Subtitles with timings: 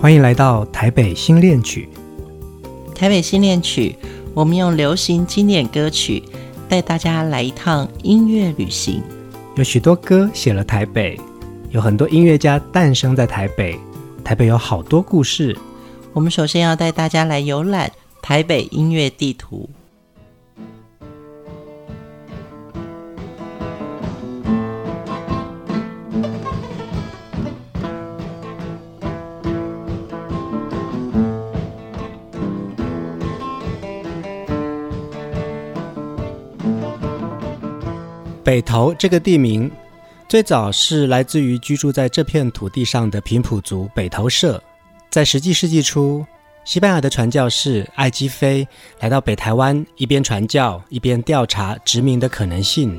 [0.00, 1.88] 欢迎来到台北新恋曲。
[2.94, 3.96] 台北新恋曲，
[4.32, 6.22] 我们用流行经典歌曲
[6.68, 9.02] 带大家来一趟音乐旅行。
[9.56, 11.18] 有许多歌写了台北，
[11.70, 13.76] 有很多音乐家诞生在台北。
[14.22, 15.56] 台北有好多故事。
[16.12, 17.90] 我们首先要带大家来游览
[18.22, 19.68] 台北音乐地图。
[38.48, 39.70] 北投这个地名，
[40.26, 44.58] 最早是来自于居住在这片土地上的平埔族北投社。
[45.10, 46.24] 在十七世纪初，
[46.64, 48.66] 西班牙的传教士艾基菲
[49.00, 52.98] 来到北台湾，一边传教，一边调查殖民的可能性。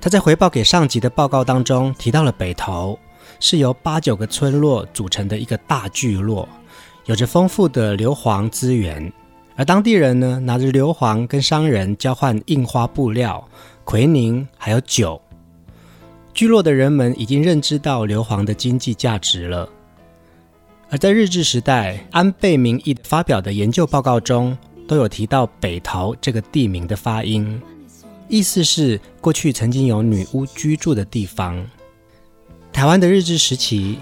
[0.00, 2.98] 他在回报给上级的报告当中提到了北投
[3.38, 6.48] 是由八九个村落组成的一个大聚落，
[7.04, 9.12] 有着丰富的硫磺资源，
[9.54, 13.48] 而当地人呢，拿着硫磺跟商人交换印花布料。
[13.84, 15.20] 奎宁还有酒，
[16.32, 19.68] 聚落的人们已经认知到硫磺的经济价值了。
[20.90, 24.56] 而在日治时代，安倍明义发表的研究报告中，
[24.88, 27.60] 都有提到北投这个地名的发音，
[28.28, 31.64] 意思是过去曾经有女巫居住的地方。
[32.72, 33.98] 台湾的日治时期，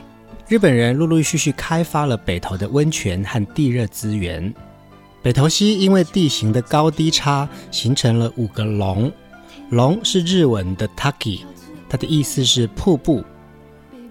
[0.49, 4.53] 日本人陆陆续续开发了北投的温泉和地热资源。
[5.23, 9.11] 北投溪因为地形的高低差，形成了五个龙。
[9.73, 11.41] 龙是日文的 taki，
[11.89, 13.25] 它的意思是瀑布。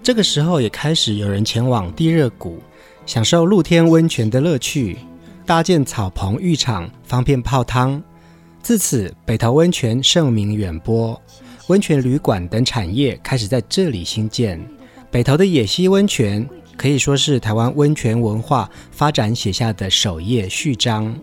[0.02, 2.60] 这个时候也开始有人前往地热谷，
[3.06, 4.98] 享受露天温泉的乐趣，
[5.46, 8.02] 搭建草棚浴场，方便泡汤。
[8.64, 11.22] 自此，北投温泉盛名远播，
[11.68, 14.60] 温泉旅馆等产业开始在这里兴建。
[15.12, 21.16] 北投的野溪温泉可以说是台湾温泉文化发展写下的首页序章。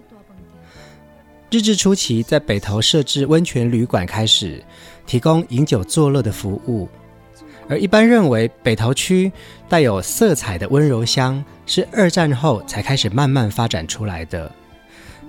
[1.51, 4.63] 日治初期，在北投设置温泉旅馆，开始
[5.07, 6.87] 提供饮酒作乐的服务。
[7.71, 9.33] 而一般认为，北投区
[9.67, 14.51] 带有色彩的温柔乡是二战后才开始慢慢发展出来的。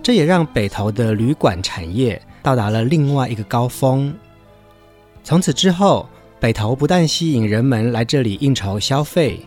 [0.04, 4.14] 这也让北投的旅馆产业到达了另外一个高峰。
[5.24, 6.06] 从此之后，
[6.38, 9.40] 北投不但吸引人们来这里应酬消费，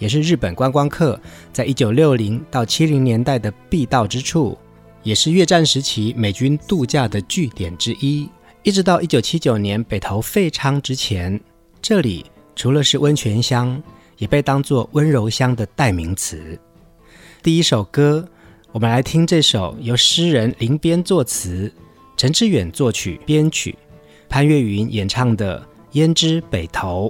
[0.00, 1.20] 也是日本观光客
[1.52, 4.58] 在一九六零到七零年代的必到之处。
[5.02, 8.28] 也是越战时期美军度假的据点之一，
[8.62, 11.40] 一直到一九七九年北投废娼之前，
[11.80, 13.82] 这里除了是温泉乡，
[14.18, 16.58] 也被当作温柔乡的代名词。
[17.42, 18.28] 第一首歌，
[18.72, 21.72] 我们来听这首由诗人林边作词，
[22.16, 23.76] 陈志远作曲编曲，
[24.28, 25.64] 潘越云演唱的
[25.96, 27.08] 《胭脂北投》。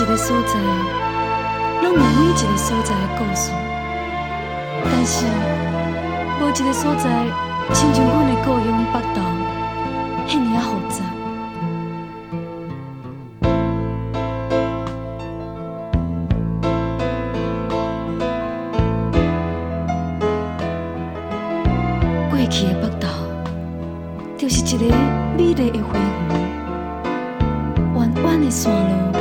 [0.00, 0.54] 一个所在，
[1.82, 3.52] 拢有每一个所在的故事，
[4.82, 5.26] 但是
[6.40, 7.10] 无一个所在，
[7.74, 9.20] 亲像阮的故乡北投，
[10.26, 11.04] 遐尔啊复杂。
[22.30, 23.04] 过去的北投，
[24.38, 24.96] 就是一个
[25.36, 26.08] 美丽的花园，
[27.96, 29.19] 弯弯的山路。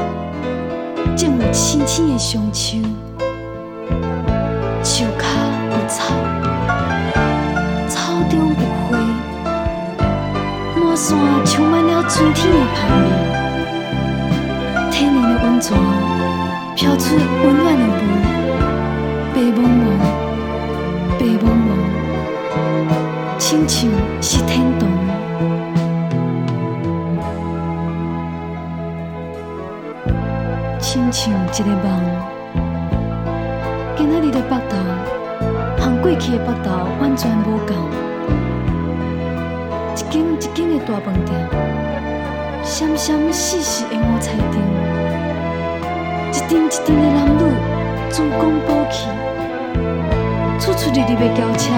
[1.19, 2.81] 种了青青的松树，
[4.81, 5.25] 树脚
[5.69, 6.15] 有草，
[7.89, 8.55] 草中有
[8.87, 8.97] 花，
[10.77, 13.05] 满山充满了春天的香味。
[14.89, 15.77] 天然的温泉
[16.73, 18.01] 飘出温暖的雾，
[19.35, 19.83] 白茫茫，
[21.19, 21.69] 白茫茫，
[23.37, 23.67] 亲
[24.21, 24.38] 像
[31.11, 31.85] 像一个梦，
[33.97, 34.77] 今仔日的北投，
[35.77, 36.69] 和过去的北投
[37.01, 37.75] 完全无同。
[39.95, 41.33] 一间一间的大饭店，
[42.63, 44.61] 闪闪细细的五彩灯，
[46.31, 47.41] 一阵一阵的男女
[48.11, 49.07] 珠光宝气，
[50.59, 51.73] 出出入入的轿车，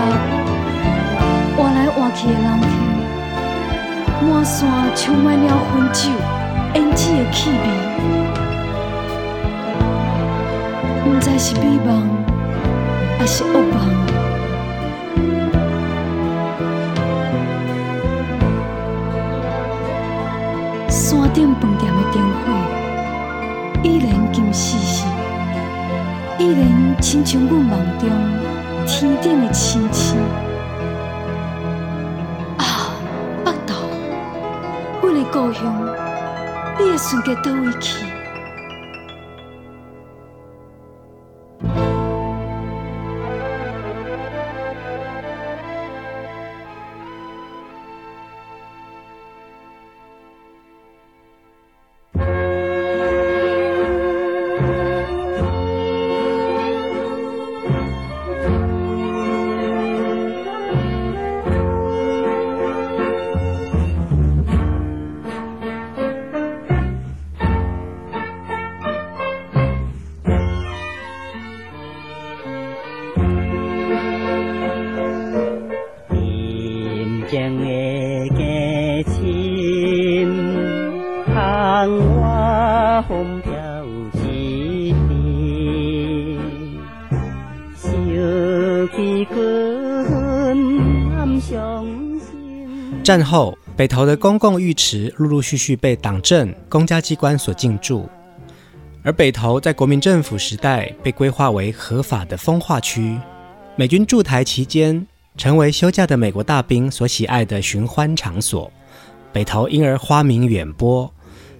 [1.56, 6.10] 换来换去的人客，满山充满了汾酒、
[6.74, 8.20] 胭脂的气味。
[11.21, 12.03] 知是美梦，
[13.19, 13.75] 还是噩梦。
[20.89, 22.51] 山顶饭店的灯火
[23.83, 25.06] 依然金丝丝，
[26.39, 28.09] 依然亲像阮梦中
[28.88, 30.18] 天顶的星星。
[32.57, 32.95] 啊，
[33.45, 33.75] 北斗，
[35.03, 35.62] 阮的故乡，
[36.79, 38.10] 你会选择倒位去？
[93.11, 98.07] 战后，北投的公共浴池陆陆续续被党政公家机关所进驻，
[99.03, 103.19] 而北投在国民政府时代被规划为合法的风化区。
[103.75, 105.05] 美军驻台期间，
[105.35, 108.71] 成为休假的美国大兵所喜爱的寻欢场所。
[109.33, 111.13] 北投因而花名远播，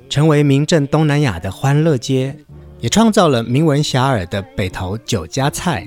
[0.07, 2.33] 成为名震东南亚的欢乐街，
[2.80, 5.86] 也创造了名闻遐迩的北投酒家菜。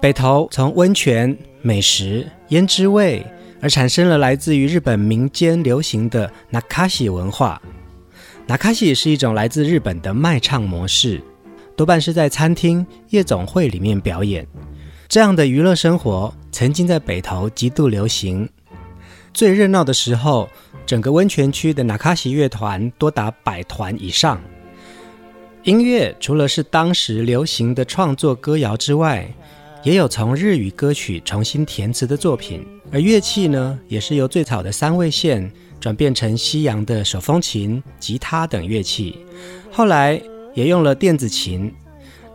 [0.00, 3.26] 北投从温泉、美食、胭脂味。
[3.60, 7.60] 而产生了来自于日本民间流行的 na kasi 文化。
[8.46, 11.20] na kasi 是一种来自日本的卖唱模式，
[11.76, 14.46] 多半是在餐厅、夜总会里面表演。
[15.08, 18.48] 这样的娱乐生活曾经在北投极度流行。
[19.32, 20.48] 最热闹的时候，
[20.84, 24.40] 整个温泉区的 na kasi 乐团多达百团以上。
[25.64, 29.28] 音乐除了是当时流行的创作歌谣之外，
[29.82, 32.66] 也有从日语歌曲重新填词的作品。
[32.92, 35.50] 而乐器呢，也是由最早的三味线
[35.80, 39.18] 转变成西洋的手风琴、吉他等乐器，
[39.70, 40.20] 后来
[40.54, 41.72] 也用了电子琴。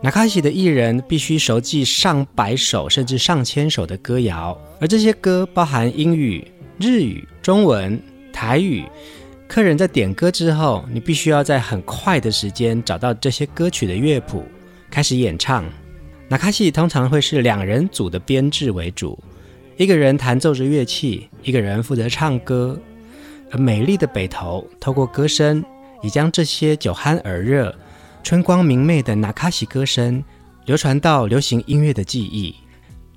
[0.02, 6.46] 那卡西的艺人必须熟记上百首甚至上千首的歌谣，而这些歌包含英语、
[6.80, 8.02] 日语、中文、
[8.32, 8.84] 台语。
[9.48, 14.44] 客人在点歌之后，你必须要在很快的时间找到这些歌曲的乐谱，
[14.90, 15.64] 开始演唱。
[16.28, 19.18] 纳卡西通常会是两人组的编制为主。
[19.78, 22.80] 一个人弹奏着乐器，一个人负责唱歌。
[23.52, 25.64] 而美丽的北投，透过歌声，
[26.02, 27.74] 已将这些酒酣耳热、
[28.24, 30.24] 春光明媚的纳卡西歌声，
[30.66, 32.56] 流传到流行音乐的记忆。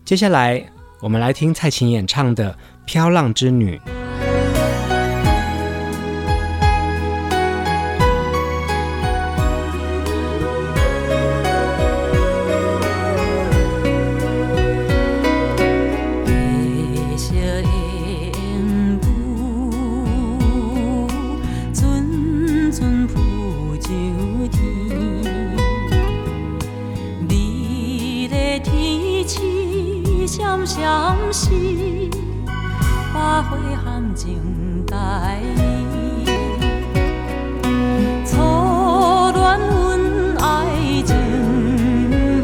[0.04, 0.62] 接下来，
[1.00, 2.52] 我们来听蔡琴演唱的
[2.84, 3.80] 《飘浪之女》。
[31.30, 31.50] 是
[33.12, 34.96] 百花含情带
[35.56, 36.24] 伊，
[38.24, 38.36] 初
[39.34, 40.42] 恋恩爱
[41.04, 41.14] 情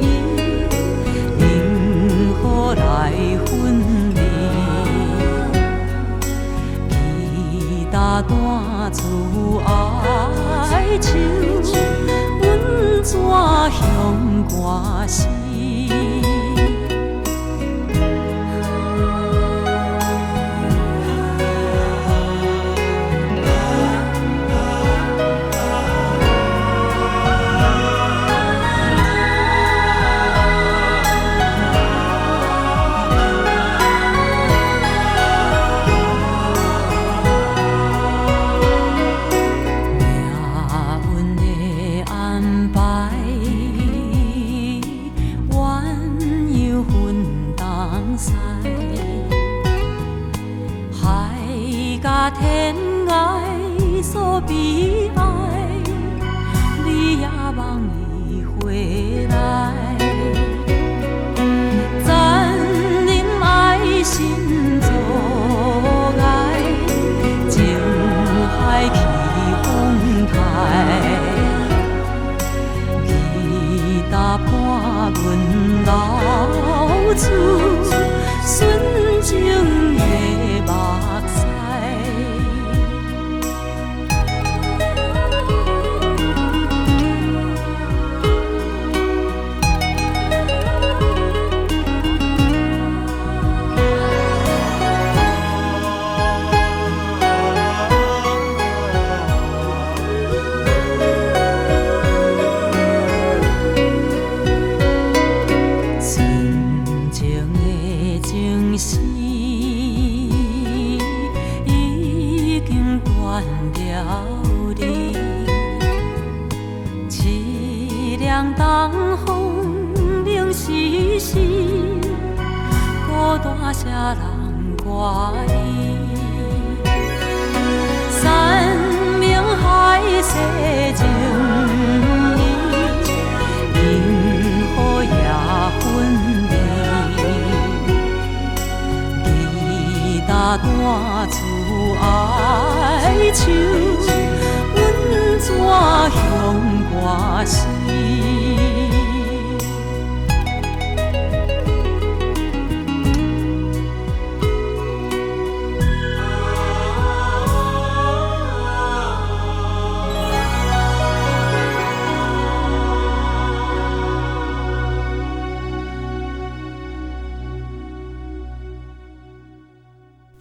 [0.02, 0.04] 伊，
[1.38, 1.42] 如
[2.42, 2.82] 何来
[3.46, 3.52] 分
[4.14, 4.20] 离？
[6.90, 8.30] 吉他弹
[8.92, 9.00] 出
[9.64, 9.68] 哀
[11.00, 11.08] 愁，
[12.42, 12.44] 阮
[13.02, 13.08] 怎
[13.70, 13.80] 向
[14.46, 14.52] 歌
[15.08, 15.16] 诗？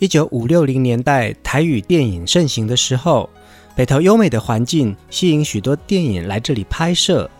[0.03, 3.29] 一九五六零年代台语电影盛行的时候，
[3.73, 7.31] 北投优美的环境吸引许多电影来这里拍摄。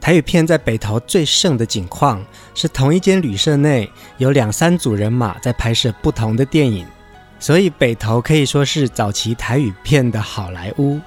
[0.00, 2.24] 台语片在北投最盛的景况
[2.54, 3.86] 是同一间旅社内
[4.16, 6.86] 有两三组人马在拍摄不同的电影，
[7.38, 10.98] 所以北投可以说是早期台语片的好莱坞。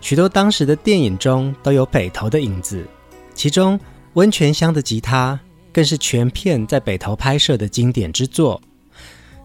[0.00, 2.86] 许多当时的电影中都有北投的影子，
[3.34, 3.76] 其中
[4.12, 5.36] 《温泉乡的吉他》
[5.72, 8.62] 更是全片在北投拍摄的经典之作。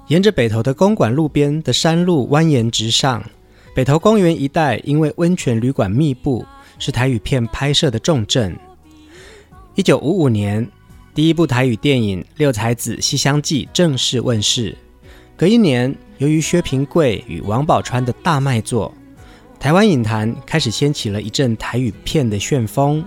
[0.10, 3.24] 沿着北投的公馆路边的山路蜿蜒直上，
[3.76, 6.44] 北投公园一带因为温泉旅馆密布，
[6.80, 8.58] 是台语片拍摄的重镇。
[9.76, 10.68] 一九五五年，
[11.14, 14.76] 第一部台语电影《六才子西厢记》正式问世。
[15.38, 18.92] 隔一年，由于薛平贵与王宝钏的大卖作，
[19.60, 23.06] 台湾影坛开始掀起了一阵台语片的旋风。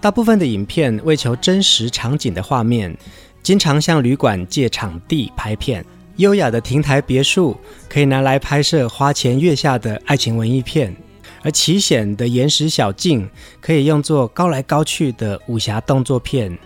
[0.00, 2.94] 大部分的影片为求真实场景的画面，
[3.40, 5.86] 经常向旅馆借场地拍片。
[6.16, 7.56] 优雅的亭台别墅
[7.88, 10.94] 可以拿来拍摄花前月下的爱情文艺片，
[11.42, 13.28] 而奇险的岩石小径
[13.60, 16.56] 可以用作高来高去的武侠动作片，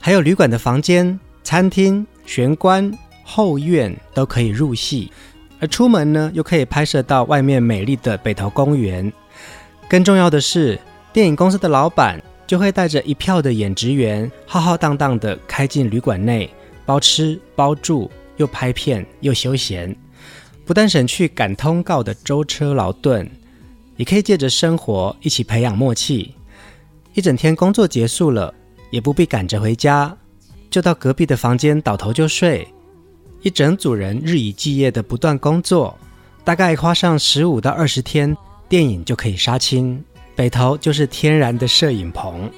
[0.00, 2.92] 还有旅馆的房间、餐厅、玄关、
[3.24, 5.10] 后院都可以入戏，
[5.60, 9.10] 而出门呢又可以拍摄到外面美丽的北投公园。
[9.88, 10.78] 更重要的是，
[11.10, 16.50] 电影公司的老板就会带着一票的演职员，浩浩荡荡地开进旅馆内，
[16.84, 18.10] 包吃包住。
[18.36, 19.94] 又拍片又休闲，
[20.64, 23.30] 不但省去赶通告的舟车劳顿，
[23.96, 26.34] 也可以借着生活一起培养默契。
[27.14, 28.52] 一整天工作结束了，
[28.90, 30.16] 也不必赶着回家，
[30.68, 32.66] 就到隔壁的房间倒头就睡。
[33.42, 35.96] 一整组人日以继夜的不断工作，
[36.42, 38.36] 大概花上十五到二十天，
[38.68, 40.02] 电影就可以杀青。
[40.34, 42.50] 北投就是天然的摄影棚。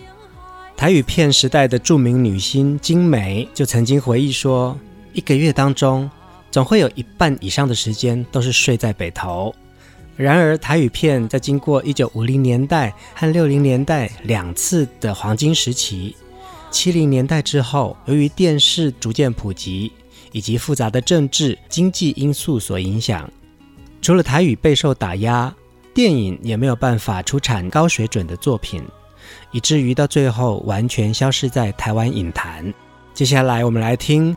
[0.76, 4.78] 台语片时代的著名女星金梅就曾经回忆说。
[5.16, 6.08] 一个月当中，
[6.50, 9.52] 总会有一半以上的时间都是睡在北投。
[10.14, 16.14] 然而，台语片在经过一九五零年代和六零年代两次的黄金时期，
[16.70, 19.90] 七零年代之后，由于电视逐渐普及
[20.32, 23.26] 以及复杂的政治经济因素所影响，
[24.02, 25.54] 除了台语备受打压，
[25.94, 28.82] 电影也没有办法出产高水准的作品，
[29.50, 32.70] 以至于到最后完全消失在台湾影坛。
[33.14, 34.36] 接下来，我们来听。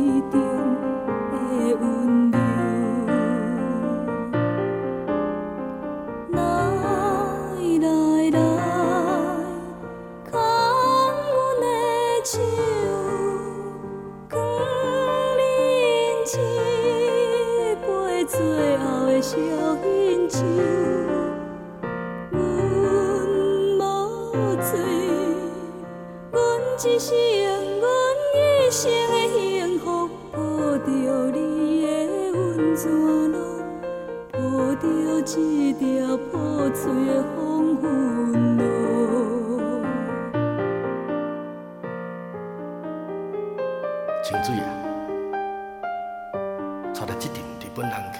[47.05, 48.19] 带着一群日本人客，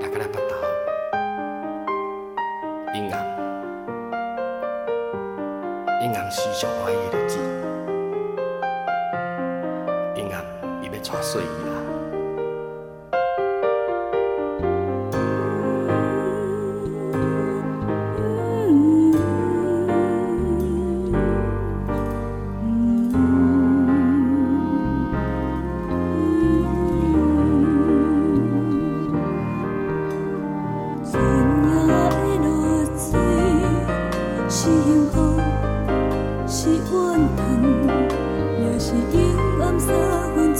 [0.00, 0.52] 来到了北投，
[2.94, 3.14] 阴暗，
[6.02, 7.38] 阴暗是上欢喜的日子，
[10.16, 10.44] 阴暗
[10.82, 11.59] 伊要娶水。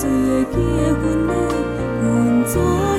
[0.01, 0.41] 中。
[2.53, 2.90] 头的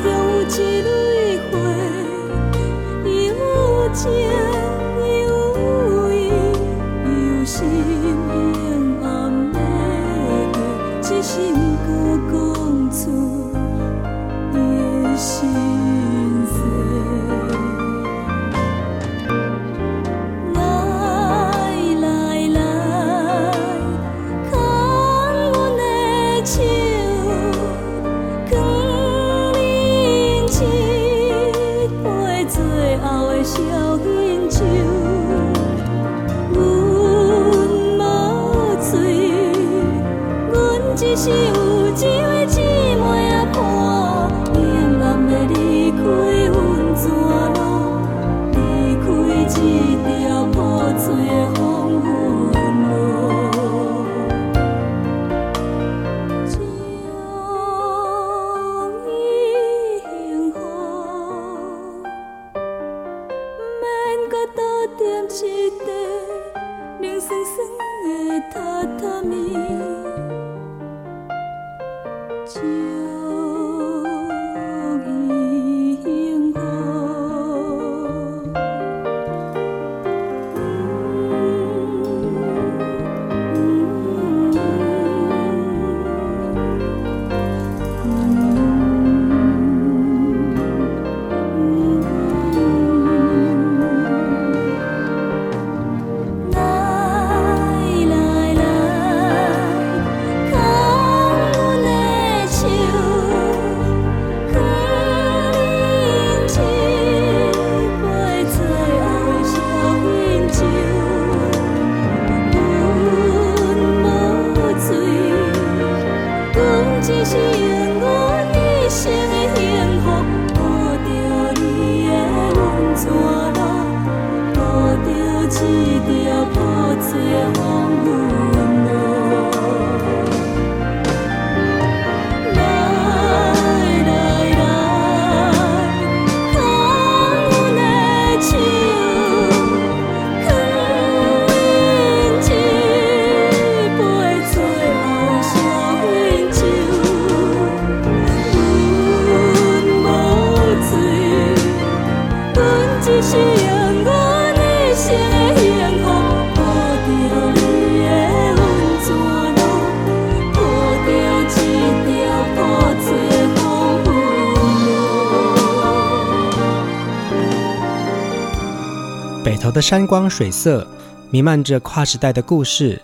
[169.81, 170.87] 山光水色，
[171.31, 173.01] 弥漫着跨时代的故事，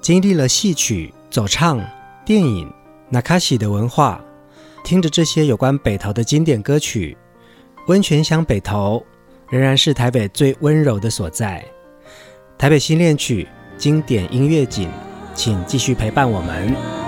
[0.00, 1.80] 经历了戏曲、走唱、
[2.24, 2.70] 电影、
[3.08, 4.20] 那卡西的文化，
[4.84, 7.16] 听着这些有关北投的经典歌曲，
[7.86, 9.02] 温泉乡北投
[9.48, 11.64] 仍然是台北最温柔的所在。
[12.58, 14.90] 台北新恋曲经典音乐景，
[15.34, 17.07] 请继续陪伴我们。